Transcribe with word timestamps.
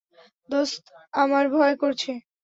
দোস্ত, 0.49 0.83
আমার 1.13 1.45
ভয় 1.49 1.75
করছে। 1.81 2.11